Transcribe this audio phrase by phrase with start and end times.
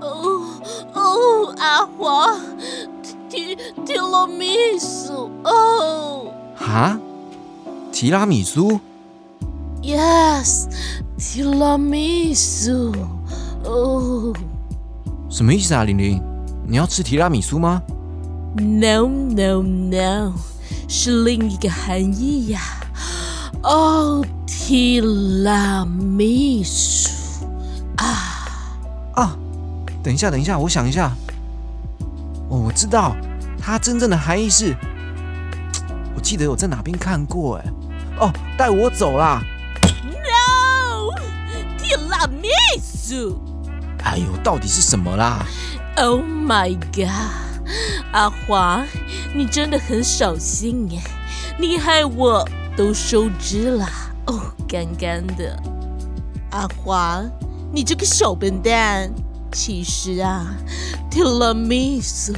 [0.00, 0.42] 哦
[0.92, 2.36] 哦，阿华，
[3.28, 6.26] 提提拉米苏哦
[6.56, 6.98] 哈？
[7.92, 8.80] 提拉米苏
[9.82, 10.66] ？，yes，
[11.16, 12.92] 提拉米苏
[13.64, 14.32] 哦
[15.28, 16.20] 什么意思啊，玲玲？
[16.66, 17.80] 你要吃提拉米苏吗
[18.56, 20.32] ？，no no no，
[20.88, 22.60] 是另一个含义呀。
[23.62, 26.99] 哦，提拉米苏
[30.02, 31.12] 等一下，等一下，我想一下。
[32.48, 33.14] 哦，我知道，
[33.60, 34.74] 它真正的含义是，
[36.16, 37.64] 我记得我在哪边看过，哎，
[38.18, 39.42] 哦，带我走啦
[39.82, 41.12] ！No，
[41.78, 42.48] 提拉米
[42.82, 43.38] 苏。
[44.04, 45.44] 哎呦，到底是什么啦
[45.96, 47.10] ？Oh my god！
[48.12, 48.82] 阿华，
[49.34, 51.00] 你真的很扫兴耶，
[51.58, 53.86] 你害我都收汁了
[54.26, 55.56] 哦，干干的。
[56.50, 57.22] 阿华，
[57.70, 59.12] 你这个小笨蛋！
[59.52, 60.46] 其实啊
[61.10, 62.34] ，tiramisu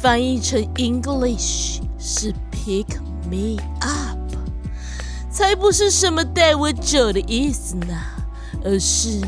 [0.00, 2.86] 翻译成 English 是 pick
[3.30, 4.18] me up，
[5.30, 7.96] 才不是什么带我走的意思呢，
[8.64, 9.20] 而是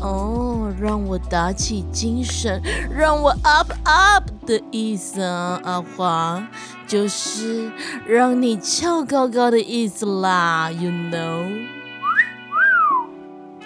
[0.00, 6.46] 哦，让我打起精神，让我 up up 的意思啊，阿华，
[6.86, 7.70] 就是
[8.06, 11.66] 让你翘高高的意思啦，you know。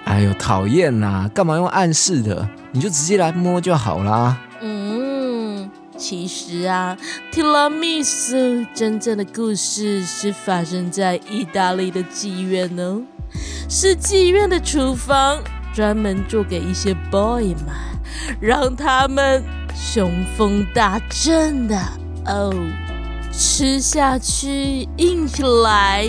[0.09, 1.31] 哎呦，讨厌呐！
[1.35, 2.49] 干嘛用暗示的？
[2.73, 4.39] 你就直接来摸就好啦。
[4.63, 6.97] 嗯，其实啊
[7.31, 13.03] ，tiramisu 真正的故事是发生在意大利的妓院哦，
[13.69, 15.43] 是妓院的厨房，
[15.75, 17.67] 专门做给一些 boy 们，
[18.41, 21.79] 让他们雄风大振的
[22.25, 22.55] 哦，
[23.31, 26.09] 吃下去硬起来。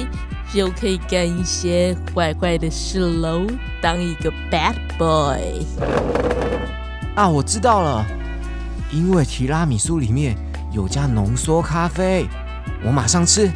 [0.52, 3.46] 就可以干一些坏坏的事喽，
[3.80, 5.64] 当一个 bad boy。
[7.16, 8.06] 啊，我知道了，
[8.92, 10.36] 因为提拉米苏里面
[10.72, 12.26] 有加浓缩咖啡，
[12.84, 13.52] 我马上吃。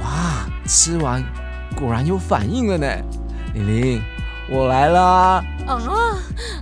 [0.00, 1.22] 哇，吃完
[1.76, 2.86] 果然有反应了呢，
[3.52, 4.02] 玲玲，
[4.48, 5.44] 我来啦！
[5.66, 5.80] 啊，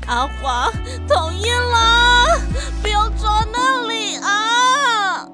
[0.06, 0.70] 阿华，
[1.08, 2.24] 讨厌啦！
[2.80, 5.26] 不要抓那里啊！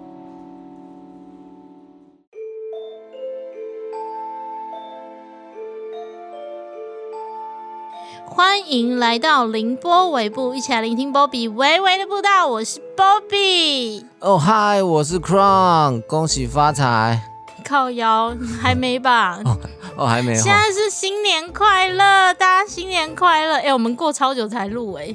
[8.26, 12.46] 欢迎来到凌波尾部，一起来聆听波比微微的步道。
[12.46, 17.22] 我是波比，哦嗨，我是 Crown，恭喜发财！
[17.64, 19.40] 靠腰还没吧？
[19.44, 19.58] 哦，
[20.06, 20.42] 还没有。
[20.42, 23.56] 现在是新年快乐，大家新年快乐！
[23.56, 25.14] 哎、我们过超久才录哎、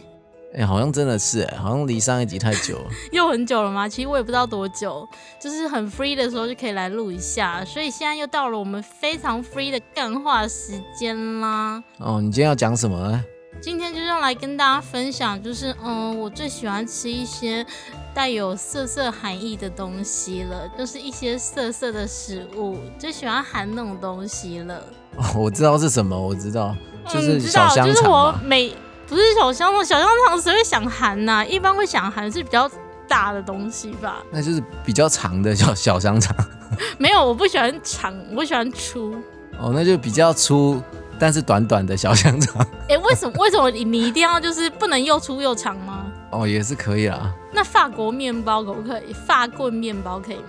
[0.55, 2.85] 哎、好像真的是哎，好像离上一集太久了。
[3.11, 3.87] 又很久了吗？
[3.87, 5.07] 其实我也不知道多久，
[5.39, 11.83] 就是很 free 的时候就可以来录一下，所以现在又到了我们非常 free 的干话时间啦。
[11.99, 13.23] 哦，你今天要讲什么呢？
[13.61, 17.65] 今天就是要来跟大家分享，就是嗯，我最喜欢吃一些
[18.13, 24.81] 带有色色含义的东西了，就是一些色色的食物，最喜欢含那种东西了。
[25.15, 26.75] 哦， 我知道是什么，我知道，
[27.07, 28.07] 就嗯是你知道，小香就是。
[28.07, 28.75] 我每
[29.07, 32.69] 不是小香肠，小香肠谁会想含呐、一般会想含是比较
[33.07, 34.23] 大的东西吧。
[34.31, 36.35] 那就是比较长的小小香肠。
[36.97, 39.15] 没有，我不喜欢长，我喜欢粗。
[39.59, 40.81] 哦，那就比较粗，
[41.19, 42.65] 但是短短的小香肠。
[42.89, 46.05] 哎、为什么为什么你你一定要就是不能又粗又长吗？
[46.33, 47.33] 哦，也是可以啦。
[47.51, 49.13] 那法国面包可不可以？
[49.13, 50.43] 法棍面包可以吗？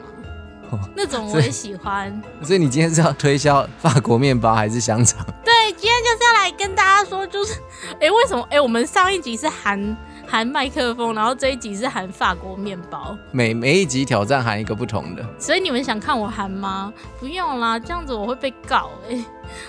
[0.71, 2.21] 哦那种我也喜欢。
[2.43, 5.25] 所以你今天是要推销法国面包还是香肠？
[5.45, 7.61] 对，今天就是要来跟大家说，就是，
[8.00, 8.45] 哎、为什么？
[8.50, 9.97] 哎、我们上一集是含
[10.27, 15.22] 含麦克风，然后这一集是含法国面包，每每一集挑战含一个不同的。
[15.39, 16.93] 所以你们想看我含吗？
[17.21, 19.25] 不用啦，这样子我会被告哎、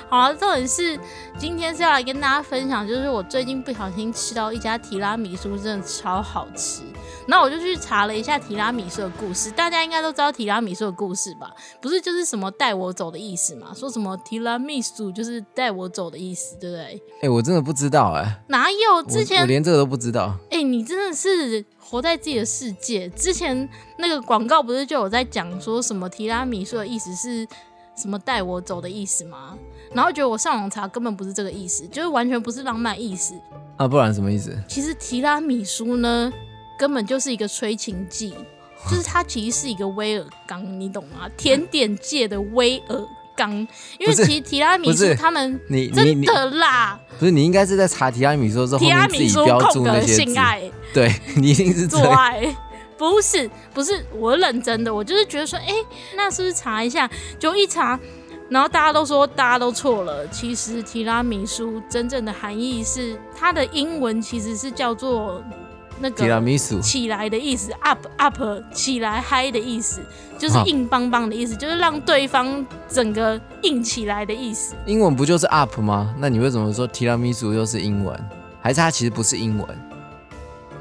[0.09, 0.99] 好了，重点是
[1.37, 6.83] 今天是要来跟大家分享，就是我最近不小心吃到一家提拉米苏，真的超好吃。
[7.27, 11.51] 然后我就去查了一下提拉米苏的故事，大家应该都知道提拉米苏的故事吧？
[11.81, 13.73] 不是就是什么带我走的意思嘛？
[13.73, 17.01] 说什么提拉米苏就是带我走的意思，对不对？
[17.23, 19.03] 哎、我真的不知道哎、哪有？
[19.09, 20.35] 之前我连这个都不知道。
[20.51, 23.09] 哎、你真的是活在自己的世界。
[23.09, 23.67] 之前
[23.97, 27.47] 那个广告不是就有在讲说什么提拉米苏的意思是
[27.95, 29.57] 什么带我走的意思吗？
[29.95, 33.33] 然后觉得我上网查根本不是这个意思，就是完全不是浪漫意思。
[33.77, 34.53] 啊，不然什么意思？
[34.67, 36.31] 其实提拉米苏呢，
[36.77, 38.35] 根本就是一个催情剂，
[38.89, 41.29] 就是它其实是一个威尔刚，你懂吗？
[41.37, 43.01] 甜点界的威尔
[43.35, 43.51] 刚，
[43.97, 52.13] 因为其实提拉米苏他们你真的啦，不是你应该是在查提拉米苏的时候后提拉面自己米苏标注空格那些爱对你一定是这做。
[52.13, 52.53] 爱。
[52.97, 55.67] 不是不是，我认真的，我就是觉得说，哎、
[56.15, 57.09] 那是不是查一下？
[57.37, 57.99] 就一查，
[58.49, 60.27] 然后大家都说大家都错了。
[60.27, 65.43] 其实提拉米苏真正的含义是它的英文其实是叫做
[65.99, 68.37] 那个提拉米苏，起来的意思，up up
[68.73, 70.01] 起来嗨的意思，
[70.37, 74.75] 就是啊硬邦邦的意思，就是让对方整个硬起来的意思。
[74.85, 76.13] 英文不就是 up 吗？
[76.19, 78.29] 那你为什么说提拉米苏又是英文？
[78.61, 79.67] 还是它其实不是英文？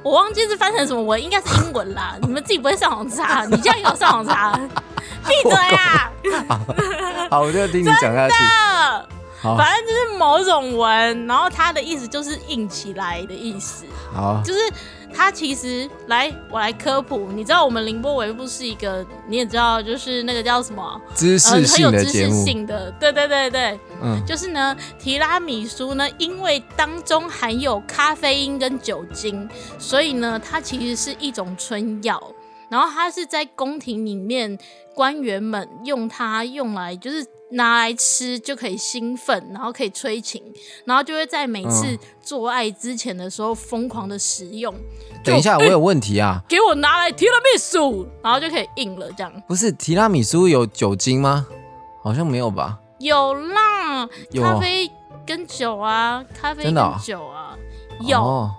[0.05, 2.15] 我忘记是翻成什么文，应该是英文啦。
[2.21, 4.53] 你们自己不会上网查，你这样有上网查，
[5.27, 6.13] 闭嘴啊！
[7.31, 8.35] 好，我就听你讲下去。
[9.45, 14.59] 好，反正就是某种文，然后它的意思就是硬起来的意思，好，就是
[15.13, 29.47] 它其实来我来科普，你知道我们凌波微步是一个，你也知道，就是那个叫什么知识呃很性有知识性的，对对对对，嗯，就是呢，提拉米苏呢，因为当中含有咖啡因跟酒精，
[29.79, 32.19] 所以呢，它其实是一种春药。
[32.71, 34.59] 然后它是在宫廷里面，
[34.95, 37.25] 官员们用它用来就是
[37.55, 40.43] 拿来吃就可以兴奋，然后可以催情，
[40.85, 44.75] 然后就会在每次嗯做爱之前的时候疯狂的食用。
[45.25, 49.33] 等一下，我有问题啊，给我拿来提拉米苏，然后就可以硬了这样。
[49.47, 51.47] 不是提拉米苏有酒精吗？
[52.03, 52.79] 好像没有吧？
[52.99, 54.91] 有啦，有咖啡
[55.27, 57.57] 跟酒啊，咖啡跟酒啊，
[58.01, 58.19] 有。
[58.21, 58.51] 哦，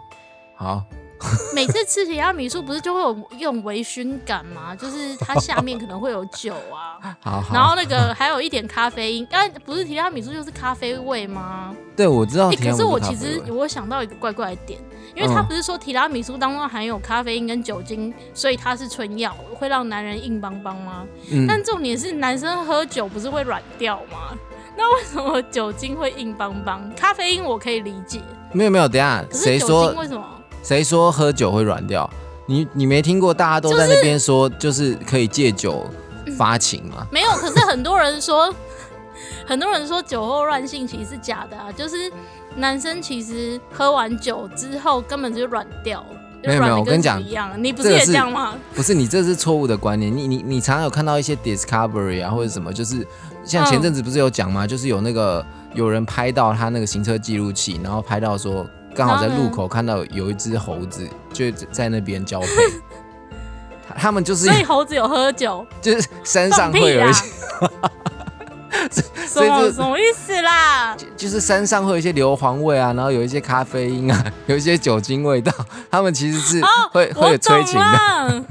[0.55, 0.83] 好，
[1.53, 4.75] 每次吃提拉米苏不是就会有用微醺感吗？
[4.75, 7.53] 就是它下面可能会有酒啊， 好，好。
[7.53, 11.75] 然后那个还有一点咖啡因，但，不是提拉米苏就是咖啡味吗？
[11.95, 14.79] 对，我知道可是我其实我想到一个怪怪的点，
[15.15, 21.05] 因为它嗯不是说提拉米苏当中含有咖啡因跟酒精，所以它是春药，会让男人硬邦邦吗？
[21.31, 24.37] 嗯，但重点是男生喝酒不是会软掉吗？
[24.77, 26.91] 那为什么酒精会硬邦邦？
[26.97, 28.19] 咖啡因我可以理解，
[28.51, 30.34] 没有没有，等下谁说精为什么？
[30.65, 32.09] 谁说喝酒会软掉？
[32.47, 35.85] 你你没听过大家都在那边说，就是可以借酒
[36.35, 37.05] 发情吗？
[37.11, 38.51] 没有，可是很多人说，
[39.45, 42.11] 很多人说酒后乱性其实是假的啊，就是
[42.55, 46.07] 男生其实喝完酒之后根本就软掉，了
[46.43, 47.21] 没有没有我跟你讲
[47.61, 48.55] 你不是也这样吗？
[48.73, 50.15] 不是，你这是错误的观念。
[50.15, 53.05] 你你你常常有看到一些 Discovery 啊，或者什么，就是
[53.43, 54.65] 像前阵子不是有讲吗？
[54.65, 55.45] 就是有那个
[55.75, 58.65] 有人拍到他那个行车记录器，然后拍到说
[58.95, 62.47] 刚好在路口看到有一只猴子就在那边交配。
[63.87, 67.13] 他他们就是所以猴子有喝酒，就是山上会有一！
[67.13, 67.25] 些，
[68.91, 70.95] 什所以这么什么意思啦？
[71.15, 75.51] 就是山上会有一些硫磺味啊，然后有一些咖啡因啊， 有一些酒精味道，
[75.91, 76.61] 他们其实是
[76.91, 78.43] 会、会有催情的。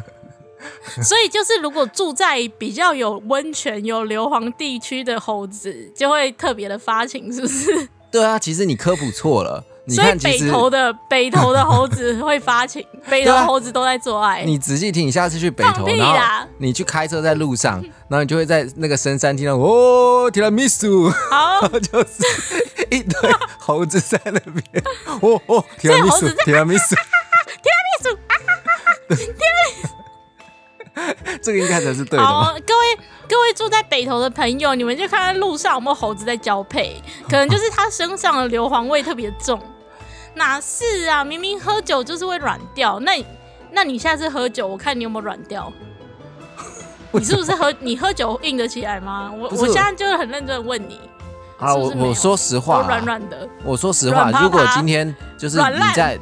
[1.02, 7.88] 所以就是，如果住在比较有温泉、有硫磺地区的猴子，就会特别的发情，是不是？
[8.12, 9.64] 对啊，其实你科普错了。
[9.86, 14.42] 你所以看，其实北投的 北投的猴子会发情， 北投对啊猴子都在做爱。
[14.44, 22.25] 你仔细听，你下次去北投，放屁然后啦你去开车在路上， 然后你就会在那个深山听到哦，提拉米苏，好，就是
[22.90, 24.84] 一堆猴子在那边，
[25.20, 28.19] 哦哦，提拉米苏所以猴子在，提拉米苏，秘书
[31.42, 32.98] 这个应该才是对的好？，各位
[33.28, 39.60] 各位住在北投的朋友，你们就看看路上有没有猴子在交配，可能就是它身上的硫磺味特别重。
[40.34, 41.25] 哪是啊？
[41.25, 43.26] 明明喝酒就是会软掉，那你
[43.72, 45.72] 那你下次喝酒，我看你有没有软掉。
[47.12, 49.31] 你是不是喝你喝酒硬得起来吗？
[49.32, 51.00] 我我现在就是很认真的问你，
[51.58, 56.19] 啊，我我说实话啊，软软的，我说实话如果今天就是你在，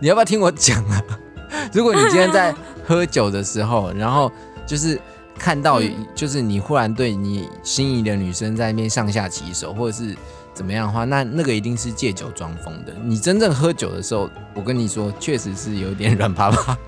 [0.00, 1.00] 你要不要听我讲啊？
[1.72, 2.52] 如果你今天在
[2.84, 4.30] 喝酒的时候，然后
[4.66, 5.00] 就是
[5.38, 10.16] 看到嗯，就是你忽然对你心仪的女生在那边上下其手，或者是
[10.60, 12.92] 怎么样的话，那那个一定是借酒装疯的。
[13.02, 16.76] 你真正喝酒的时候，我跟你说，确实是有点软趴趴。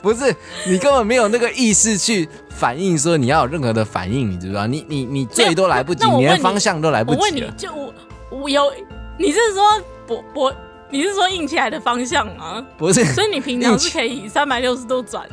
[0.00, 0.32] 不是，
[0.68, 4.68] 你根本没有那个意识去反应，说你要有任何的反应，你知不知道？
[4.68, 7.92] 你你你醉都来不及，你你连方向都来不及我问你就我
[8.30, 8.72] 我有，
[9.18, 9.64] 你是说
[10.06, 10.54] 我我
[10.94, 12.64] 你是说硬起来的方向吗？
[12.78, 15.28] 不是，所以你平常是可以三百六十度转，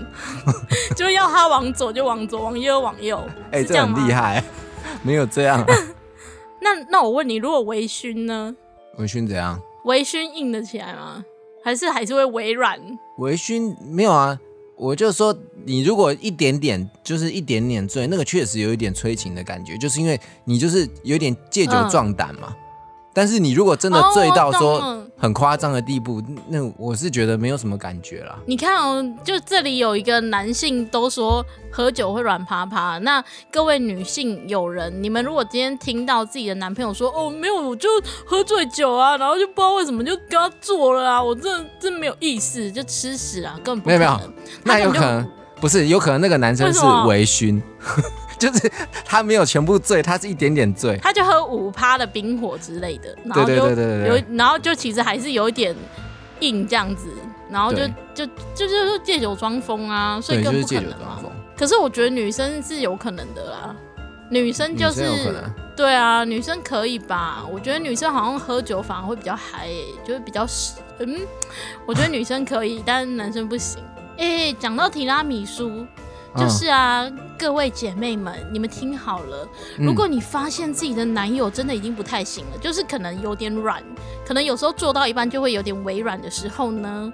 [0.98, 4.12] 就要它往左就往左，往右往右，哎、这很厉。
[4.12, 4.44] 害，
[5.06, 5.66] 没有这样、 啊。
[6.64, 8.56] 那那我问你，如果微醺呢？
[8.98, 9.62] 微醺怎样？
[9.86, 11.24] 微醺硬得起来吗？
[11.64, 12.80] 还是还是会微软？
[13.20, 14.40] 微醺没有啊，
[14.76, 22.52] 我就说你如果一点点，就是一点点醉，那个确实有一点催情的感觉，就是因为你就是有点借酒嗯壮胆嘛。
[23.14, 28.38] 但是你如果真的哦醉到说很夸张的地步，那我是觉得没有什么感觉啦。
[28.46, 37.90] 你看哦，就这里有一个男性都说喝酒会软趴趴，那各位女性友人，你们如果今天听到自己的男朋友说哦没有，我就
[38.26, 44.20] 喝醉酒啊，然后就不知道为什么就跟他做了啊，我真的真没有意思，就吃屎啊，根本不没有没有。
[44.64, 47.62] 那有可能不是，有可能那个男生是微醺，
[48.42, 48.72] 就是
[49.06, 50.98] 他没有全部醉，他是一点点醉。
[50.98, 53.70] 他就喝五趴的冰火之类的，然后对就
[54.16, 55.76] 有，然后就其实还是有一点
[56.40, 57.08] 硬这样子，
[57.52, 61.22] 然后就就就就是借酒装疯啊，所以，更不可能嘛装。
[61.22, 61.32] 疯。
[61.56, 63.76] 可是我觉得女生是有可能的啦，
[64.32, 65.04] 女生就是
[65.78, 67.46] 对啊，女生可以吧？
[67.54, 70.44] 我觉得女生好像喝酒反而会比较嗨、欸，就是比较
[70.98, 71.20] 嗯，
[71.86, 73.84] 我觉得女生可以，但是男生不行。
[74.18, 75.88] 哎、讲到提拉米苏，嗯
[76.38, 77.06] 就是啊，
[77.38, 79.48] 各位姐妹们，你们听好了，
[79.78, 83.84] 嗯如果你发现自己的男友真的已经不太行了，就是可能有点软，
[84.26, 87.12] 可能有时候做到一半就会有点微软的时候呢，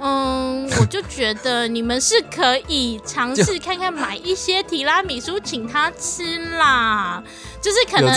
[0.00, 7.22] 嗯， 我就觉得你们是可以尝试看看买一些提拉米苏请他吃啦，
[7.60, 8.12] 就是可能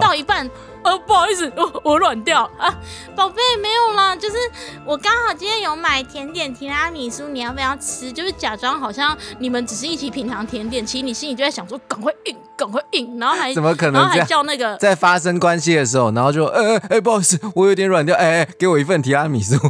[0.00, 0.48] 到一半。
[0.84, 2.74] 呃，不好意思，我我软掉啊，
[3.14, 4.36] 宝贝，没有啦，就是
[4.84, 8.12] 我刚好今天有买甜点提拉米苏，你要不要吃？
[8.12, 14.24] 就是假装好像你们只是一起品尝甜点，其实你心里就在想说，赶快硬，赶快硬，然后还怎么可能然后还？
[14.24, 19.56] 叫那个在发生关系的时候，然后就，哎哎哎，不好意思，我有点软掉，哎哎，给我一份提拉米苏。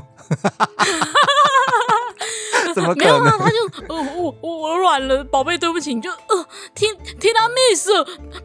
[2.75, 3.39] 怎么可没有啊，能？
[3.39, 3.57] 他就
[3.95, 6.87] 呃我我我软了，宝贝，对不起，你就呃提
[7.21, 7.93] 提拉米苏，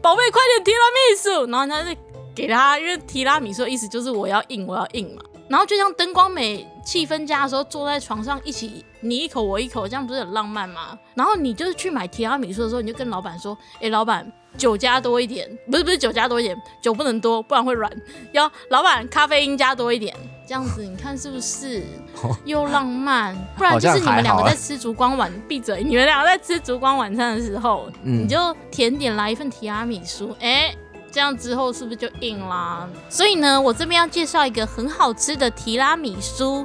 [0.02, 1.98] 宝贝快点提拉米苏，然后他就
[2.46, 5.22] 给他，因为提拉米苏的意思就是我要硬，我要硬嘛。
[5.48, 10.98] 然后就像灯光美、气氛佳的时候，坐在床上一起你一口我一口，这样不是很浪漫吗？
[11.14, 17.90] 然后你就是去买提拉米苏的时候，你就跟老板说：“哎，老板，酒加多一点，不是不是酒加多一点，酒不能多，不然会软。
[18.32, 20.14] 要老板咖啡因加多一点，
[20.46, 21.82] 这样子你看是不是
[22.44, 23.34] 又浪漫？
[23.56, 25.82] 不然就是你们两个在吃烛光晚，闭嘴！
[25.82, 30.74] 你们两个在吃烛光晚餐的时候，嗯你就甜点来一份提拉米苏，哎、
[31.18, 32.88] 这样之后是不是就硬啦？
[33.10, 36.64] 所以呢，我这边要介绍一个很好吃的提拉米苏，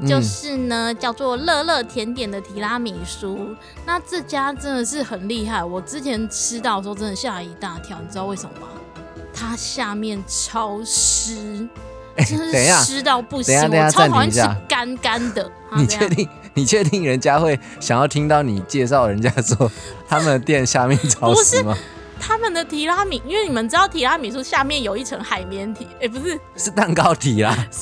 [0.00, 3.54] 嗯就是呢叫做乐乐甜点的提拉米苏。
[3.84, 8.68] 那这家真的是很厉害，我之前吃到的时候真的吓一大跳，你知道为什么吗？
[9.34, 11.68] 它下面超湿，
[12.16, 15.44] 真是湿到不行，我超讨厌吃干干的。
[15.68, 16.26] 啊你确定？
[16.54, 19.70] 你确定人家会想要听到你介绍人家说
[20.08, 21.76] 他们的店下面潮湿吗？
[22.20, 27.56] 他们的提拉米，因为你们知道提拉米苏下面有一层海绵体，哎、不是，是蛋糕体啦，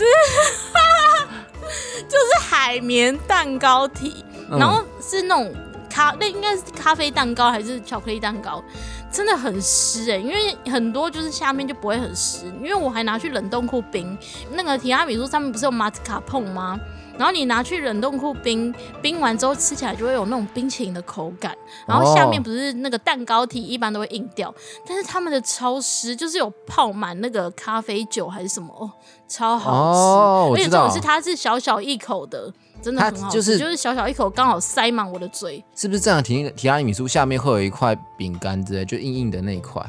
[2.09, 4.59] 就是海绵蛋糕体，嗯。
[4.59, 5.53] 然后是那种
[5.91, 8.63] 咖，那应该是咖啡蛋糕还是巧克力蛋糕，
[9.11, 14.17] 真的很湿哎、因为很多就是下面就不会很湿，因为我还拿去冷冻库冰，
[14.53, 16.79] 那个提拉米苏上面不是有马斯卡碰吗？
[17.19, 18.73] 然后你拿去冷冻库冰，
[19.03, 21.55] 冰完之后吃起来就会有那种冰淇淋的口感，
[21.87, 24.55] 然后下面哦不是那个蛋糕体一般都会硬掉，
[24.87, 28.91] 但是他们的超湿就是有泡满那个咖啡酒还是什么哦，
[29.27, 35.63] 超好吃，哦，我知道而且重点是，它是小小一口的，真的很好吃，就是就是小小一口刚好塞满我的嘴。
[35.75, 36.23] 是不是这样？
[36.23, 39.85] 提提拉米苏下面会有一块饼干之类，就硬硬的那一块，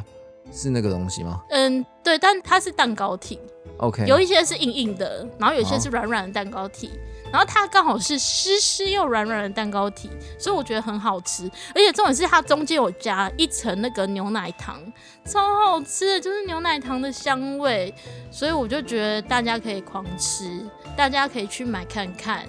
[0.52, 3.40] 是那个东西吗嗯，对，但它是蛋糕体，
[4.06, 6.92] 有一些是硬硬的，然后有些是软软的蛋糕体，
[7.32, 11.50] 然后它刚好是湿湿又软软的蛋糕体，所以我觉得很好吃。
[11.74, 14.82] 而且重点是它中间有加一层那个牛奶糖，
[15.24, 17.94] 超好吃的，就是牛奶糖的香味，
[18.30, 20.66] 所以我就觉得大家可以狂吃，
[20.98, 22.44] 大家可以去买看看。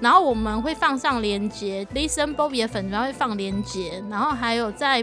[0.00, 5.02] 然后我们会放上链接，Listen Bobby 的粉砖会放链接，然后还有在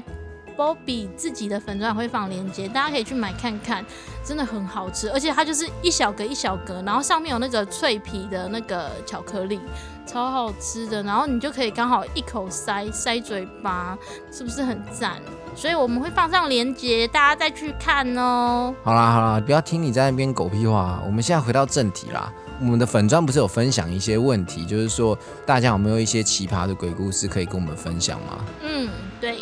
[0.61, 3.83] Bobby 自己的粉砖会放链接，大家可以去买看看，
[4.23, 9.59] 真的很好吃，而且它就是一小格一小格，然后上面有那个脆皮的那个巧克力，
[10.05, 13.97] 超好吃的，然后你就可以刚好一口塞塞嘴巴，
[14.31, 15.19] 是不是很赞？
[15.55, 18.71] 所以我们会放上链接，大家再去看哦。
[18.83, 21.01] 好啦好啦，不要听你在那边狗屁话。
[21.03, 22.31] 我们现在回到正题啦。
[22.59, 28.45] 我们的粉砖不是有分享一些问题，就是说大家有没有一些奇葩的鬼故事可以跟我们分享吗？
[28.61, 28.87] 嗯，
[29.19, 29.39] 对。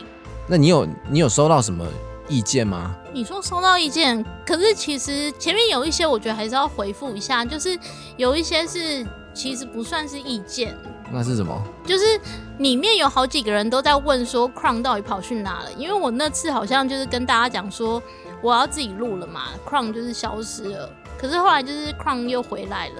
[0.51, 1.85] 那你有你有收到什么
[2.27, 2.95] 意见吗？
[3.13, 7.77] 你说收到意见，可是其实前面有一些，我觉得还是要回复一下，就是
[8.17, 10.75] 有一些是其实不算是意见，
[11.11, 11.55] 那是什么？
[11.85, 12.19] 就是
[12.57, 15.71] 里面有好几个人都在问说 Crown 到底跑去哪了？
[15.73, 18.01] 因为我那次好像就是跟大家讲说
[18.41, 22.95] 我要自己录了嘛，Crown 就是消失了，可是后来就是 Crown 又回来了。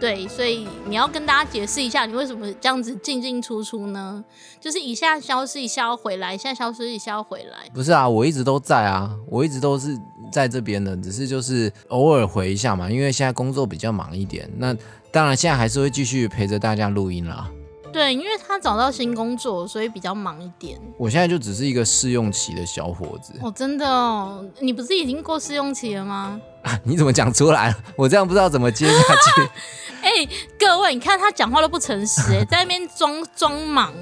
[0.00, 4.24] 对，所以你要跟大家解释一下，你为什么这样子进进出出呢？
[4.58, 7.68] 就是一下消失，一下要回来，一下消失，一下要回来。
[7.74, 9.94] 不是啊，我一直都在啊，我一直都是
[10.32, 14.50] 在这边的，只是就是偶尔回一下嘛，因为现在工作比较忙一点。
[14.56, 14.74] 那
[15.12, 17.50] 当然，现在还是会继续陪着大家录音啦。
[17.92, 20.80] 对，因为他找到新工作，所以比较忙一点。
[20.96, 23.34] 我现在就只是一个试用期的小伙子。
[23.42, 26.40] 哦，真的哦，你不是已经过试用期了吗？
[26.84, 27.76] 你怎么讲出来了？
[27.96, 29.48] 我这样不知道怎么接下去。
[30.02, 30.10] 哎，
[30.58, 33.92] 各位，你看他讲话都不诚实，哎，在那边装装忙，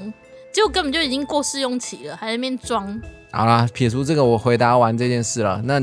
[0.53, 3.01] 结果根本就已经过试用期了，还在那边装。
[3.31, 5.61] 好啦，撇除这个，我回答完这件事了。
[5.65, 5.79] 那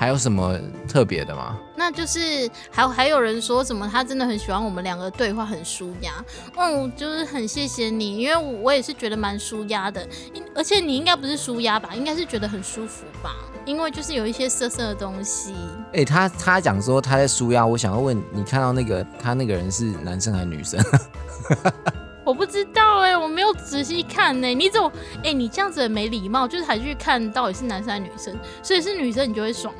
[0.00, 1.58] 还有什么特别的吗？
[1.76, 6.10] 那就是还还有人说什么，他真的很喜欢我们两个对话，很舒压。
[6.56, 10.08] 嗯，就是很谢谢你，因为我也是觉得蛮舒压的。
[10.54, 11.90] 而且你应该不是舒压吧？
[11.94, 13.36] 应该是觉得很舒服吧？
[13.66, 15.54] 因为就是有一些色色的东西。
[15.92, 20.82] 哎，他他讲说他在舒压，我想要问你，看到那个他那个人是男生还是女生？
[22.22, 24.46] 我不知道哎，我没有仔细看呢。
[24.46, 24.92] 你怎么
[25.24, 25.32] 哎？
[25.32, 28.38] 你这样子很没礼貌，就是还去看到底是男生还是女生？
[28.62, 29.74] 所以是女生你就会爽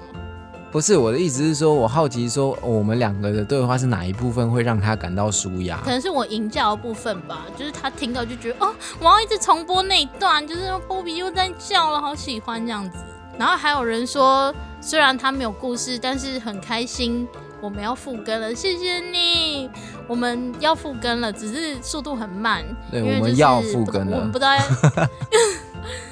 [0.70, 5.80] 不是我的意思是说，我好奇说我们两个的对话是哪一部分会让他感到舒压？
[5.82, 12.98] 可能是我吟叫的部分吧，就是他听到就觉得哦，我要一直重播那一段，就是波比又在叫了，好喜欢这样子。
[13.36, 17.26] 然后还有人说，虽然他没有故事，但是很开心，
[17.60, 19.68] 我们要复更了，谢谢你，
[20.06, 24.52] 我们要复更了，只是速度很慢，对，我们要复更了，我们不知道。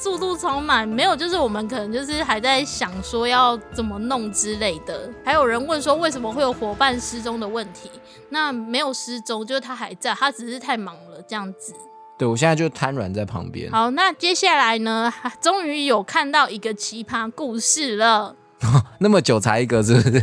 [0.00, 5.10] 速度超慢，没有，就是我们可能就是还在想说要怎么弄之类的。
[5.24, 7.90] 还有人问说为什么会有伙伴失踪的问题？
[8.28, 11.74] 那没有失踪，就是他还在，他只是太忙了这样子。
[12.16, 13.70] 对，我现在就瘫软在旁边。
[13.72, 18.36] 好，那接下来呢，终于有看到一个奇葩故事了。
[19.00, 20.22] 那么久才一个，是不是？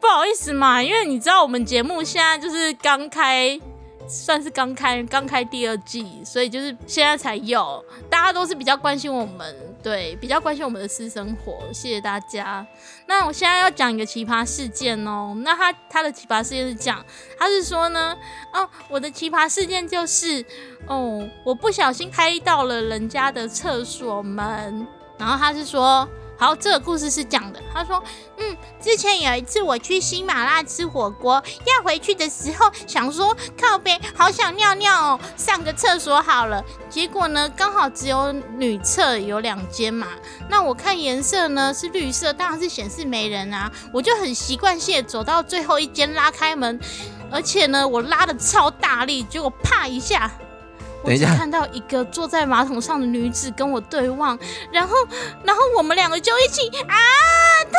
[0.00, 3.60] 不好意思嘛，因为你知道我们节目现在就是刚开。
[4.08, 12.66] 算是刚开刚开第二季，所以就是现在才有，大家都是比较关心我们，对，比较关心我们的私生活，谢谢大家。
[13.06, 17.04] 那我现在要讲一个奇葩事件哦，那他他的奇葩事件是讲，
[17.38, 18.16] 他是说呢，
[18.52, 20.44] 哦，我的奇葩事件就是，
[20.86, 24.86] 哦，我不小心拍到了人家的厕所门，
[25.18, 26.08] 然后他是说。
[26.38, 27.60] 好，这个故事是讲的。
[27.72, 28.02] 他说
[28.36, 36.62] ：“嗯，之前有一次我去新马拉吃火锅，要回去的时候想说靠边，好想尿尿哦，上个厕所好了。
[36.90, 40.08] 结果呢，刚好只有女厕有两间嘛。
[40.50, 43.72] 那我看颜色呢是绿色，当然是显示没人啊。
[43.92, 46.78] 我就很习惯性走到最后一间，拉开门，
[47.30, 50.30] 而且呢，我拉的超大力，结果啪一下。”
[51.02, 54.36] 我只看到一个坐在马桶上的女子跟我对望，
[54.72, 54.94] 然后，
[55.44, 56.96] 然后我们两个就一起啊，
[57.64, 57.78] 讨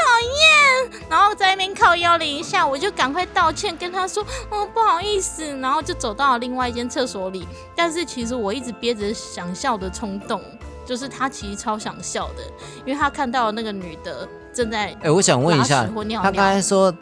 [0.89, 7.45] 厌，然后在那边靠腰了一下，我就赶快道歉，跟他说，哦，不好意思，然后就走到了另外一间厕所里。
[7.75, 10.41] 但是其实我一直憋着想笑的冲动，
[10.86, 12.43] 就是他其实超想笑的，
[12.86, 15.86] 因为他看到那个女的正在，哎，我想问一下，
[16.23, 16.93] 他刚才说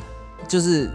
[0.47, 0.89] 就是，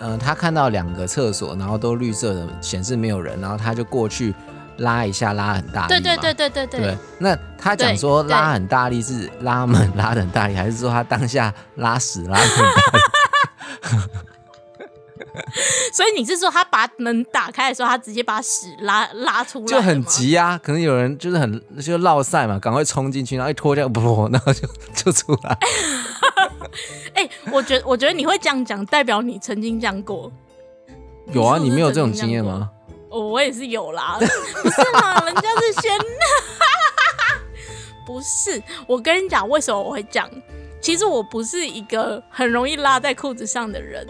[0.00, 4.34] 嗯，他看到两个厕所，然后都绿色的，显示没有人，然后他就过去。
[4.78, 5.88] 拉一下，拉很大力。
[5.88, 6.98] 对对对对对对。
[7.18, 13.00] 那他讲说拉很大力是拉门拉很大力，还是说他当下拉屎拉很大力？
[15.92, 19.66] 所以你是说他把门打开的时候，他直接把屎拉拉出来？
[19.66, 20.58] 就很急啊！
[20.62, 25.58] 可能有人就是很就落赛嘛，赶快冲进去，然后一脱掉，不，然后就就出来。
[27.14, 30.30] 哎，我觉得我觉得你会这样讲，代表你曾经这样过。
[31.32, 32.70] 有啊，你没有这种经验吗？
[33.20, 34.24] 我也是有啦， 不
[34.70, 35.98] 是吗，人家是先，
[38.04, 38.62] 不是。
[38.86, 40.28] 我跟你讲，为什么我会讲？
[40.80, 44.06] 其实我不是一个很容易拉在裤子上的人。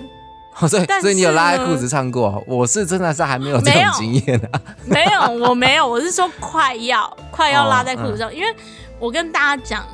[0.68, 2.42] 所以，所以你有拉在裤子上过？
[2.46, 4.60] 我是真的是还没有这种经验啊。
[4.84, 5.86] 没有，我没有。
[5.86, 8.54] 我是说快要快要拉在裤子上，因为
[8.98, 9.84] 我跟大家讲，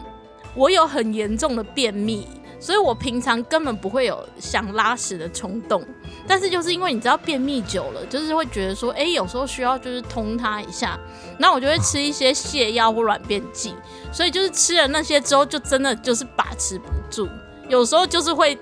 [0.54, 2.28] 我有很严重的便秘。
[2.62, 5.82] 所以我平常根本不会有想拉屎的冲动，
[6.30, 10.96] 但是就是因为你知道便秘久了，就是会觉得说，哎，有时候需要就是通它一下，
[11.38, 13.74] 那我就会吃一些泻药或软便剂，
[14.12, 17.28] 所以就是吃了那些之后，就真的就是把持不住，
[17.68, 18.56] 有时候就是会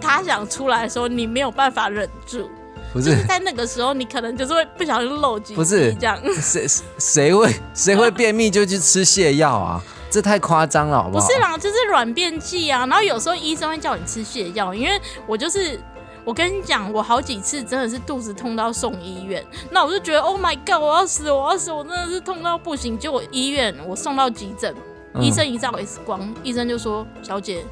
[0.00, 2.48] 他想出来的时候，你没有办法忍住，
[2.92, 6.64] 不是在那个时候，你可能就是会不小心漏几不是这样，谁
[6.98, 9.82] 谁会谁会便秘就去吃泻药啊？
[10.08, 11.26] 这太夸张了，好不好？
[11.26, 12.86] 不是啦，就是软便剂啊。
[12.86, 15.80] 然后有时候医生会叫你吃泻药，因为我就是
[16.24, 19.44] 我跟你讲，我好几次真的是肚子痛到送医院。
[19.70, 22.98] 那我就觉得，Oh my god，我要死，我要死，我真的是痛到不行。
[22.98, 24.74] 结果医院我送到急诊，
[25.20, 27.64] 医生一照 X 光，医生就说：“小姐，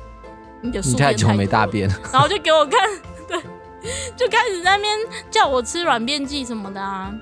[0.63, 2.81] 你的宿便太久没大便。”然后就给我看，
[3.29, 3.41] 对，
[4.17, 4.99] 就开始在那边
[5.31, 7.15] 叫我吃软便剂什么的啊，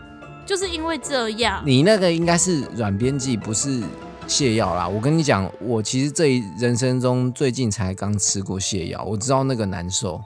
[0.46, 1.62] 就是因为这样。
[1.66, 3.82] 你那个应该是软便剂，不是
[4.26, 4.88] 泻药啦。
[4.88, 10.20] 我跟你讲，我其实这一人生中最近才刚吃过泻药，我知道那个难受，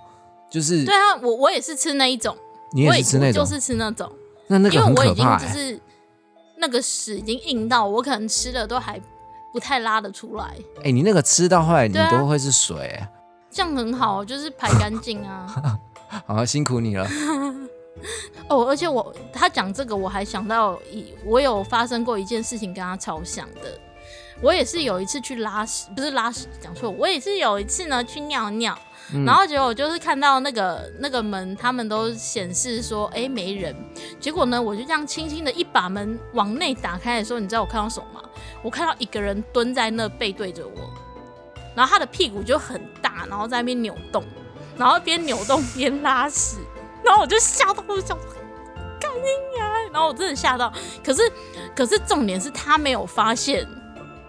[0.53, 2.37] 就是对啊，我我也是吃那一种，
[2.73, 4.13] 你也我也是吃那种，就是吃那种，
[4.49, 5.39] 那那个很因为我已经。
[5.39, 5.81] 就是
[6.59, 9.01] 那个屎已经硬到我可能吃了都还
[9.53, 13.09] 不太拉得出来，哎、你那个吃到后来你都会是水、欸，
[13.51, 15.81] 这样很好，就是排干净啊。
[16.27, 17.09] 好辛苦你了。
[18.49, 23.79] 哦，而且我他讲这个，我还想到一我有发生过一件事情跟他超像的。
[24.41, 28.79] 我也是有一次去拉屎，不是拉屎，讲错，我也是有一次呢去尿尿，
[29.27, 33.75] 然后结果我就是看到那个那个门，他们都显示说哎没人，
[34.19, 38.23] 结果呢我就这样轻轻的一把门往内打开的时候，你知道我看到什么吗？
[38.63, 40.91] 我看到一个人蹲在那背对着我，
[41.75, 44.25] 然后他的屁股就很大，然后在那边扭动，
[44.77, 46.59] 然后边扭动 边拉屎，
[47.05, 48.31] 然后我就吓到，我就想说
[49.01, 49.69] 干你呀！
[49.93, 50.73] 然后我真的吓到，
[51.05, 51.23] 可是
[51.75, 53.67] 可是重点是他没有发现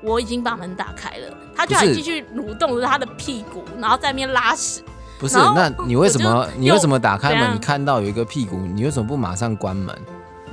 [0.03, 4.83] 我已经把门打开了，他就还继续蠕动着他的屁股，然后在那边拉屎。
[5.19, 7.55] 不是，那你为什么你为什么打开门？
[7.55, 9.97] 你看到有一个屁股，你为什么不马上关门？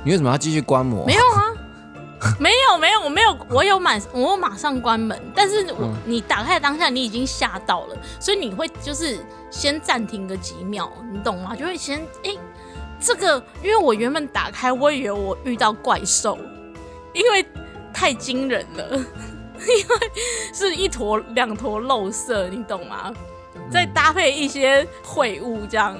[0.03, 1.05] 你为什么要继续观摩？
[1.05, 1.43] 没有啊，
[2.39, 11.55] 没 有没有，我没有，我有马我马上关门，但是我、嗯你打开的当下你已经吓到了，所以你会就是先暂停个几秒，你懂吗？
[11.55, 12.37] 就会先诶，
[12.99, 16.37] 这个因为我原本打开，我以为我遇到怪兽，
[17.13, 17.45] 因为
[17.93, 18.99] 太惊人了，
[19.67, 20.11] 因为
[20.53, 23.13] 是一坨两坨肉色，你懂吗？
[23.71, 25.97] 再搭配一些秽物这样，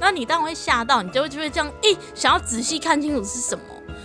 [0.00, 3.64] 那你当然会吓到，你就会就会这样，诶，想要仔细看清楚是什么。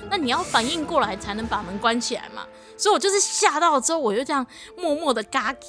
[0.09, 2.45] 那你要反应过来才能把门关起来嘛。
[2.77, 4.45] 所以我就是吓到了之后，我就这样
[4.77, 5.65] 默默的嘎叽，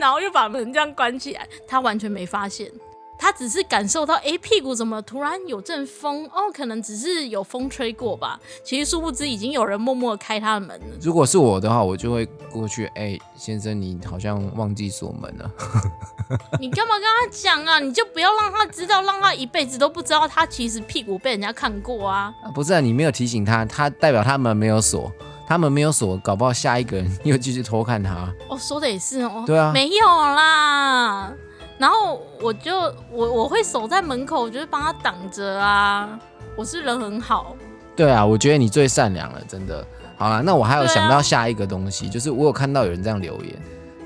[0.00, 1.46] 然后又把门这样关起来。
[1.68, 2.70] 他完全没发现，
[3.18, 6.24] 他只是感受到，哎，屁股怎么突然有阵风？
[6.26, 8.38] 哦，可能只是有风吹过吧。
[8.62, 10.86] 其实殊不知，已经有人默默开他的门了。
[11.00, 15.50] 如果是我的话，我就会过去，哎、先生，你好像忘记锁门了。
[16.58, 17.78] 你干嘛跟他讲啊？
[17.78, 22.34] 你就不要让他知道，让他一辈子都不知道他其实屁股被人家看过啊。
[22.44, 25.12] 啊不是啊，你没有提醒他，他代表他们没有锁，
[25.46, 28.34] 他们没有锁，搞不好下一个人又继续偷看他。
[28.48, 29.44] 哦，说的也是哦。
[29.46, 31.32] 对啊没有啦。
[31.78, 32.78] 然后我就
[33.10, 36.18] 我我会守在门口，我就是帮他挡着啊。
[36.56, 37.54] 我是人很好，
[37.94, 39.86] 对啊，我觉得你最善良了，真的。
[40.16, 43.54] 好了，那我还有想到下一个东西，就是我有看到有人这样留言。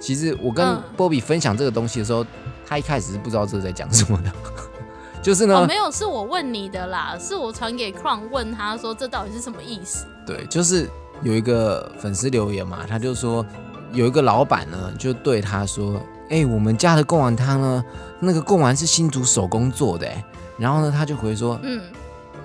[0.00, 2.26] 其实我跟嗯波比分享这个东西的时候，
[2.66, 4.32] 他一开始是不知道这是在讲什么的。
[5.22, 10.06] 就是呢，哦，没有，是我问你的啦，是我传给 Crown 问他说这到底是什么意思？
[10.26, 10.88] 对，就是
[11.22, 13.44] 有一个粉丝留言嘛，他就说
[13.92, 17.84] 有一个老板呢，就对他说：“哎、我们家的贡丸汤呢，
[18.18, 20.24] 那个贡丸是新竹手工做的。”哎，
[20.56, 21.80] 然后呢，他就回说嗯，：“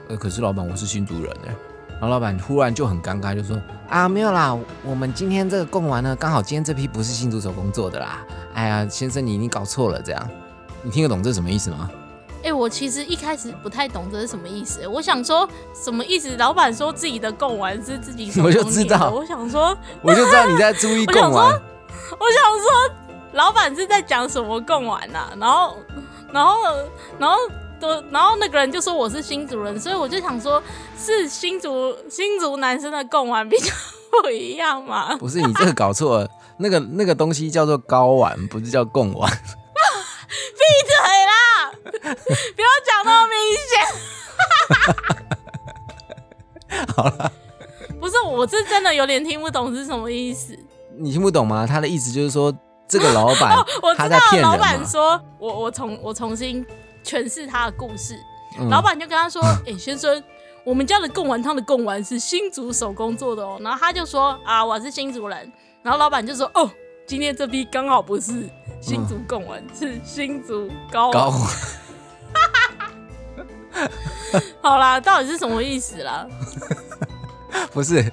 [0.09, 1.55] 呃，可是老板，我是新竹人哎。”
[1.97, 8.25] 然后老板忽然就很尴尬，就说：“啊，没有啦，我们今天这个贡丸呢，刚好今天这批不是新竹手工做的啦。
[8.53, 10.29] 哎呀，先生你你搞错了，这样，
[10.81, 11.89] 你听得懂这是什么意思吗？
[12.43, 16.35] 哎、我其实一开始不太懂这是什么意思，我想说什么意思？
[16.37, 21.49] 老板说自己的贡丸是自己手我就知道我想说，我就知道你在注意 贡丸。
[21.51, 22.95] 我想说，
[23.35, 25.77] 老板是在讲什么贡丸呐、然后，
[26.33, 26.53] 然后，
[27.19, 27.37] 然后。
[27.77, 30.63] 都，然后那个人就说我是新族人，所以我就想说，
[30.97, 33.69] 是新族新族男生的贡丸比较
[34.23, 35.13] 不一样嘛？
[35.17, 39.29] 不是你这个搞错了，那个那个东西叫做睾丸，不是叫贡丸。
[39.29, 40.65] 对
[41.25, 41.69] 啦，
[42.01, 43.35] 不要讲那么明
[43.67, 43.75] 显。
[46.95, 47.29] 好了，
[47.99, 50.57] 不是，我是真的有点听不懂是什么意思。
[50.97, 51.67] 你听不懂吗？
[51.67, 52.55] 他的意思就是说，
[52.87, 54.87] 这个老板、哦，我知道，他在骗人老板嘛。
[54.87, 56.65] 说，我我重我重新
[57.03, 58.15] 诠释他的故事。
[58.59, 60.23] 嗯老板就跟他说：“哎、先生，
[60.63, 65.51] 我们家的贡丸汤的贡丸是新竹手工做的哦。”然后他就说：“啊，我是新竹人。”
[65.83, 66.71] 然后老板就说：“哦，
[67.05, 68.47] 今天这批刚好不是
[68.79, 71.41] 新竹贡丸，是新竹高高丸。
[74.61, 76.25] 好啦，到底是什么意思啦？
[77.73, 78.09] 不是，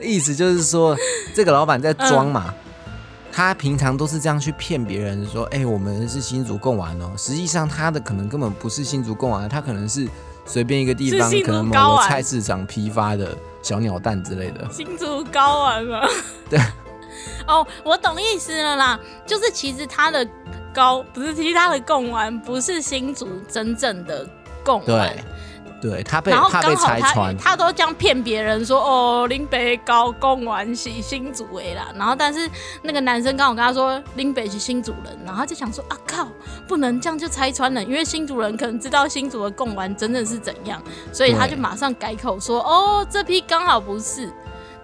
[0.00, 0.96] 意思就是说，
[1.34, 2.44] 这个老板在装嘛。
[2.48, 2.71] 嗯
[3.32, 7.10] 他平常都是这样去骗别人说，哎、我们是新竹贡丸哦。
[7.16, 10.06] 实际上他的可能根本不是新竹贡丸，他可能是
[10.44, 14.68] 随便一个地方，可能某菜市场批发的小鸟蛋之类的。
[14.70, 16.00] 新竹高丸吗？
[16.50, 16.60] 对。
[17.46, 20.26] 哦，我懂意思了啦，就是其实他的
[20.72, 24.26] 高不是，其实他的贡丸不是新竹真正的
[24.64, 25.14] 贡丸
[25.82, 32.48] 对，他被然后刚好他拆穿，他都这样骗别人说哦林北高公完是新主诶啦，然后但是
[32.82, 36.28] 那个男生刚好跟他说林北是新主人，然后他就想说啊靠，
[36.68, 40.80] 不能这样就拆穿了，因为新主人可能知道新主的贡丸真的是怎样，
[41.12, 44.32] 所以他就马上改口说哦这批刚好不是，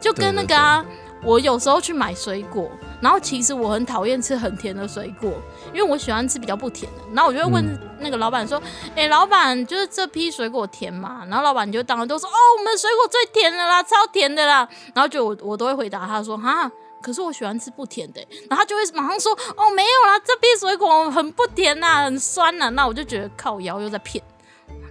[0.00, 0.84] 就跟那个啊。
[1.24, 5.32] 我有时候去买水果，然后其实我很讨厌吃很甜的水果，
[5.72, 6.98] 因为我喜欢吃比较不甜的。
[7.12, 8.62] 然后我就会问嗯那个老板说
[8.94, 16.70] ：“哎、老板，就是这批水果甜吗？”然后老板就当然都说：“哦，我们水果最甜的啦，超甜的啦。”然后就我我都会回答他说：“哈，
[17.02, 24.22] 可是我喜欢吃不甜的。”然后他就会马上说：“哦，没有啦，这批水果很不甜呐，很酸呐。”那我就觉得靠腰又在骗。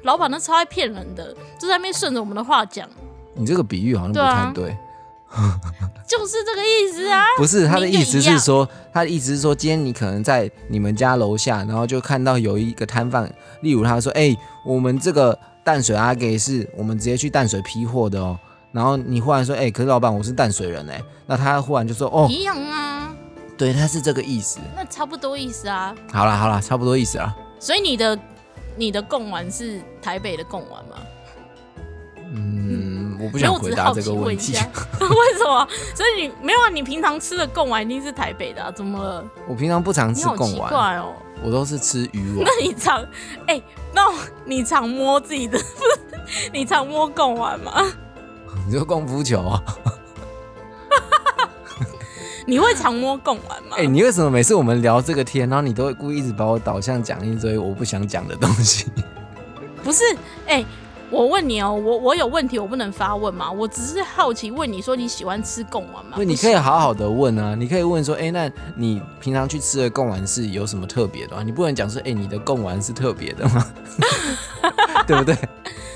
[0.03, 2.87] 老板那超爱骗人的，就在那边顺着我们的话讲，
[3.33, 4.77] 你这个比喻好像不对啊太对。
[6.07, 7.23] 就是这个意思啊。
[7.37, 14.35] 不是他的意思是说，他的意思是说，今天你可能在你们家楼下，然后就看到有一个摊贩，例如他说：“哎、
[14.65, 18.39] 我们这个淡水阿给是我们直接去淡水批货的哦。”
[18.71, 23.15] 然后你忽然说：“哎、可是老板，我是淡水人哎。”那他忽然就说：“哦，一样啊，
[23.57, 24.59] 对，他是这个意思。
[24.75, 25.93] 那差不多意思啊。
[26.11, 27.35] 好啦好啦，差不多意思啦。
[27.59, 28.17] 所以你的
[28.75, 30.97] 你的贡丸是台北的贡丸吗？
[32.33, 34.53] 嗯，我不想回答这个问题。
[34.53, 35.67] 为什么？
[35.95, 36.69] 所以你没有啊？
[36.69, 38.71] 你平常吃的贡丸一定是台北的啊？
[38.71, 39.25] 怎么了？
[39.47, 41.13] 我平常不常吃贡丸，怪哦。
[41.43, 42.65] 我都是吃鱼丸那。
[42.65, 43.05] 你常
[43.47, 43.61] 哎、
[43.93, 44.01] 那
[44.43, 45.59] 你常摸自己的，
[46.51, 47.83] 你常摸贡丸吗？
[48.67, 49.61] 你说功夫球啊？
[52.47, 53.75] 你会常摸贡丸吗？
[53.77, 58.87] 哎、你为什么每次我们聊这个天，然后你都会故意一直把我导向讲一堆我不想讲的东西？
[59.83, 60.03] 不是，
[60.47, 60.65] 哎、
[61.09, 63.49] 我问你哦，我我有问题，我不能发问吗？
[63.49, 66.11] 我只是好奇问你说你喜欢吃贡丸吗？
[66.15, 71.43] 不，你可以好好的问啊，你可以问说，哎、那你平常去吃的贡丸是有什么特别的吗？
[71.43, 73.65] 你不能讲说，哎、你的贡丸是特别的吗？
[75.07, 75.37] 对不对？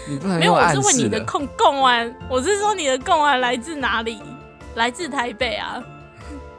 [0.07, 4.19] 你不能没有，我是问你的贡贡丸，我是说你的贡丸来自哪里？
[4.75, 5.83] 来自台北啊？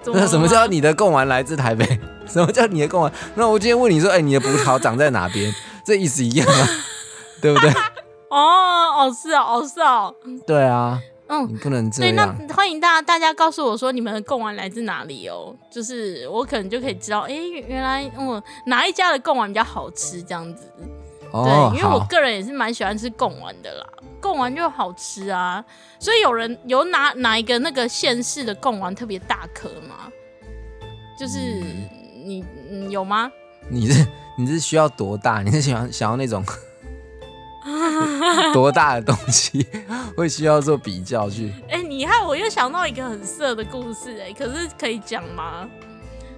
[0.07, 1.99] 那什么叫你的贡丸来自台北？
[2.29, 3.13] 什么叫你的贡丸？
[3.35, 5.55] 那我今天问你说，哎、你的葡萄长在哪边？
[5.85, 6.69] 这意思一样啊，
[7.41, 7.73] 对不对？
[8.37, 10.15] 哦哦是哦哦是哦，
[10.47, 11.47] 对啊，嗯。
[11.47, 12.49] 你不能这对，那样。
[12.49, 17.35] 欢迎大家大家告诉我说你们的贡丸来自哪里哦，就是我可能就可以知道，哎，
[17.69, 20.67] 原来嗯哪一家的贡丸比较好吃这样子。
[21.31, 23.87] 哦，对，因为我，个人也是蛮喜欢吃贡丸的啦，
[24.21, 25.63] 贡丸就好吃啊。
[25.99, 30.11] 所以有人有哪哪一个那个县市的贡丸特别大颗吗？
[31.19, 31.89] 就是嗯
[32.25, 33.31] 你嗯有吗？
[33.69, 35.43] 你是你是需要多大？
[35.43, 36.43] 你是想想要那种
[38.53, 39.67] 多大的东西，
[40.17, 41.53] 会需要做比较去？
[41.71, 45.69] 哎、你害我又想到一个很色的故事哎、可是可以讲吗？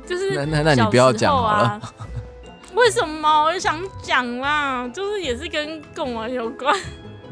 [0.07, 1.81] 就是那那那你不要讲啊。
[2.75, 3.45] 为什么？
[3.45, 6.75] 我就想讲啦，就是也是跟贡丸有关。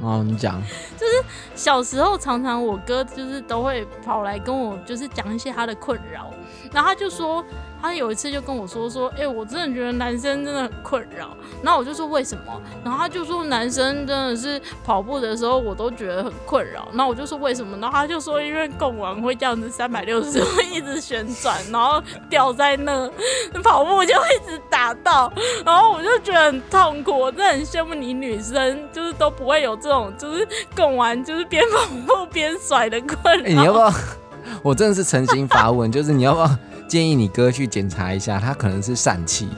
[0.01, 0.61] 哦，你讲，
[0.97, 1.13] 就是
[1.55, 6.31] 小时候常常我哥就是都会跑来跟我就是讲一些他的困扰，
[6.73, 7.45] 然后他就说
[7.83, 12.62] 他有一次就跟我说说，哎、我真的觉得男生真的很困扰，然后我就说为什么？
[12.85, 17.77] 然后他就说男生真的是跑步的时候我都觉得很困扰，然后我就说为什么？
[17.79, 23.11] 然后他就说因为拱完会这样子三百六十度一直旋转，然后掉在那，
[23.64, 25.33] 跑步就一直打到，
[25.66, 33.45] 然后我就觉得很痛苦，我真的很羡慕你女生，就是都不会有这种就是拱完就是边跑步边甩的困扰。
[33.45, 33.92] 你要不要？
[34.62, 36.51] 我真的是诚心发问，就是你要不要
[36.88, 39.49] 建议你哥去检查一下，他可能是疝气，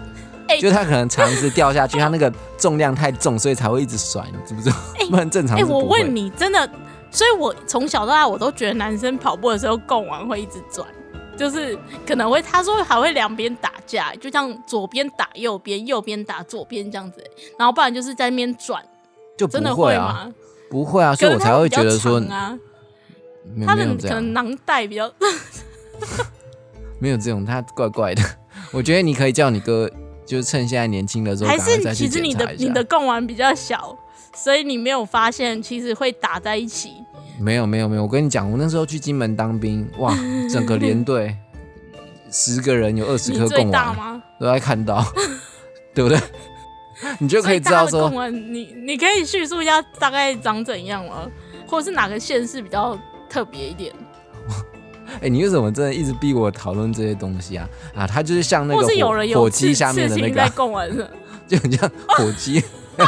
[0.48, 4.76] 哎就他可能肠子掉下去，他那个重量太重，所以才会一直甩，你知不知道？
[5.10, 5.64] 不然正常哎。
[5.64, 6.68] 我问你，真的，
[7.10, 10.86] 所以我从小到大我都觉得男生跑步的时候供完会一直转，
[11.36, 17.22] 就是可能会他说还会两边打架，就像左边打右边，右边打左边这样子，
[17.58, 18.82] 然后不然就是在那边转，
[19.36, 20.34] 就不真的会啊，吗？
[20.70, 22.20] 不会啊，所以我才会觉得说
[23.66, 25.12] 他的可能，囊袋比较，
[26.98, 28.22] 没有这种，他怪怪的。
[28.72, 29.90] 我觉得你可以叫你哥，
[30.24, 33.96] 就是趁现在年轻的时候，还是其实你的你的贡丸比较小，
[34.34, 36.92] 所以你没有发现其实会打在一起。
[37.38, 40.16] 没有没有没有，我跟你讲，我那时候去金门当兵，哇，
[40.50, 41.36] 整个连队
[42.30, 44.22] 十个人有二十颗贡丸？
[44.38, 45.04] 都在看到，
[45.94, 46.18] 对不对？
[47.18, 51.28] 你就可以知道说你你可以叙述一下大概长怎样吗？
[51.66, 52.96] 或者是哪个县市比较
[53.28, 53.92] 特别一点？
[55.20, 57.68] 哎、你为什么真的一直逼我讨论这些东西啊？
[57.94, 58.86] 啊，它就是像那个
[59.34, 61.08] 火鸡下面的那个？
[61.46, 62.62] 就很像火鸡。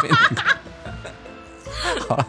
[2.09, 2.27] 好了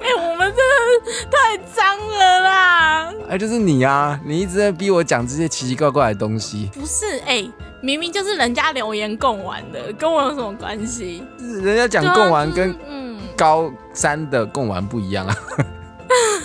[0.00, 3.12] 哎、我们真的太脏了啦！
[3.28, 7.48] 哎，就是你啊，你一直在逼我讲这些奇奇怪怪的东西，不是，哎、
[7.80, 11.22] 明明就是人家留言供完的，跟我有什么关系？
[11.38, 15.36] 人家讲对啊贡丸跟就是嗯，高三的供完不一样啊，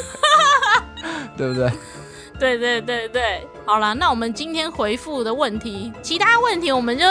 [1.36, 1.71] 对不对？
[2.39, 7.06] 对对对对，好了，那我们今天回复的问题，其他问题我们就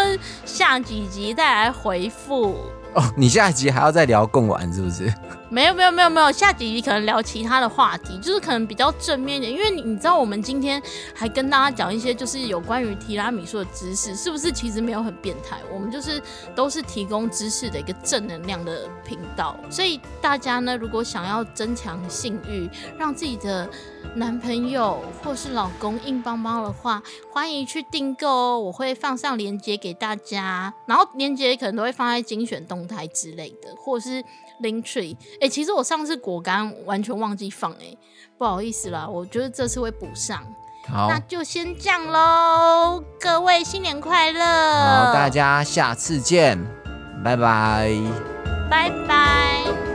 [0.45, 2.57] 下几集再来回复。
[2.95, 5.13] 哦，你下一集还要再聊贡丸是不是？
[5.51, 10.83] 没有没有没有没有，下几集可能聊其他的话题，就是可能比较正面一点，因为你你知道我们今天
[11.15, 15.59] 还跟大家讲一些就是有关于提拉米苏的知识，是不是其实没有很变态？
[15.73, 16.21] 我们就是
[16.55, 23.69] 都是提供知识的一个正能量的频道，所以大家呢，如果想要增强性欲，让自己的
[24.17, 34.25] 男朋友或是老公硬邦邦的话，欢迎去订购哦，我会放上链接给大家，然后链接可能都会放在精选动态之类的，或者是
[34.61, 35.17] link tree。
[35.41, 37.97] 哎、其实我上次果干完全忘记放、哎，
[38.39, 40.43] 不好意思啦，我觉得这次会补上。
[40.87, 44.45] 好那就先这样喽，各位新年快乐！
[44.45, 46.59] 好，大家下次见，
[47.25, 47.91] 拜拜。
[48.71, 49.94] 拜拜。